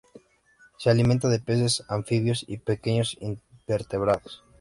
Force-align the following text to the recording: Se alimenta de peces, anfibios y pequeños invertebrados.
Se 0.79 0.89
alimenta 0.89 1.27
de 1.29 1.37
peces, 1.37 1.83
anfibios 1.87 2.43
y 2.47 2.57
pequeños 2.57 3.15
invertebrados. 3.19 4.41